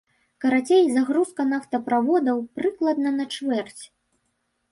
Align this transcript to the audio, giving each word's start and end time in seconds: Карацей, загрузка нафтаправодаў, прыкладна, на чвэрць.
Карацей, 0.43 0.79
загрузка 0.95 1.45
нафтаправодаў, 1.49 2.41
прыкладна, 2.61 3.09
на 3.21 3.25
чвэрць. 3.35 3.83